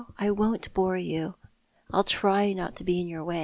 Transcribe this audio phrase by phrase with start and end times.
[0.17, 1.35] I won't bore you.
[1.93, 3.39] I'll try not to be in your way."